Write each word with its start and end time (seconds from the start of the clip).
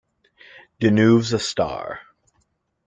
Deneuve's 0.79 1.31
a 1.31 1.37
star. 1.37 1.99